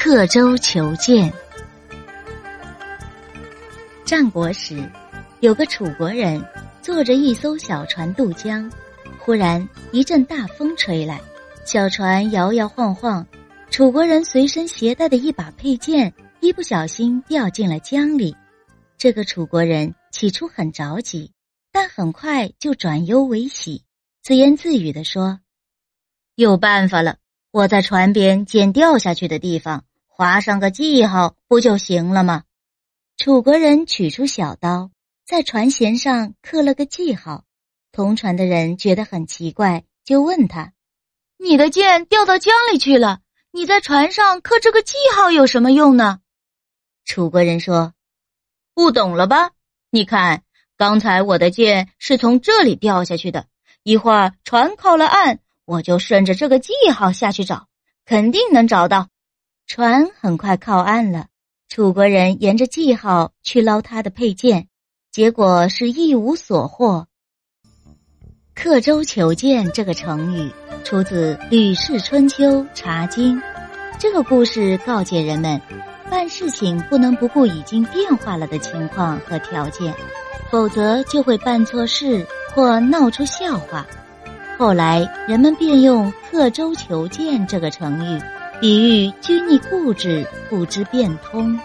[0.00, 1.30] 刻舟求剑。
[4.04, 4.88] 战国时，
[5.40, 6.40] 有个楚国人
[6.80, 8.70] 坐着一艘小船渡江，
[9.18, 11.20] 忽然一阵大风吹来，
[11.66, 13.26] 小船摇摇晃晃。
[13.70, 18.36] 楚国人随身携带的一把佩剑，一不小心掉进了江里。
[18.98, 21.32] 这个楚国人起初很着急，
[21.72, 23.82] 但很快就转忧为喜，
[24.22, 25.40] 自言自语地说
[26.36, 27.16] ：“有办法了，
[27.50, 29.82] 我在船边捡掉下去的地方。”
[30.18, 32.42] 划上个记号不就行了吗？
[33.16, 34.90] 楚国人取出小刀，
[35.24, 37.44] 在船舷上刻了个记号。
[37.92, 40.72] 同船的人觉得很奇怪，就问他
[41.38, 43.20] ：“你的剑掉到江里去了，
[43.52, 46.18] 你在船上刻这个记号有什么用呢？”
[47.06, 47.94] 楚国人说
[48.74, 49.52] ：“不懂了吧？
[49.88, 50.42] 你看，
[50.76, 53.46] 刚才我的剑是从这里掉下去的，
[53.84, 57.68] 一会儿船靠了岸，我就顺着这个记号下去找，
[58.04, 59.10] 肯定能找到。”
[59.68, 61.26] 船很快靠岸了，
[61.68, 64.66] 楚国人沿着记号去捞他的佩剑，
[65.12, 67.06] 结果是一无所获。
[68.54, 70.50] 刻舟求剑这个成语
[70.84, 73.36] 出自《吕氏春秋·茶经》，
[73.98, 75.60] 这个故事告诫人们，
[76.10, 79.92] 办事情不能不顾已经变化了的情况和条件，
[80.50, 83.86] 否则就会办错事或闹出笑话。
[84.56, 88.18] 后来人们便用“刻舟求剑”这个成语。
[88.60, 91.56] 比喻拘泥固执，不知变通。